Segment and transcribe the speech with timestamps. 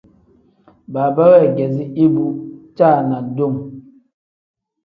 [0.93, 2.25] Baaba weegeezi ibu
[2.77, 3.55] caanadom.